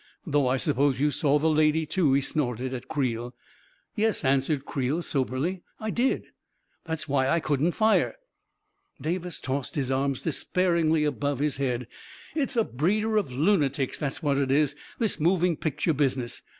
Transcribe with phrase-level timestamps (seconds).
[0.25, 3.35] Though I suppose you saw the lady, too 1" he snorted at Creel.
[3.91, 6.25] 44 Yes," answered Creel, soberly, 4I I did.
[6.85, 8.15] That's why I couldn't fire."
[8.99, 11.81] Davis tossed his arms despairingly above his head.
[12.33, 16.41] 44 It's a breeder of lunatics, that's what it is— this moving picture business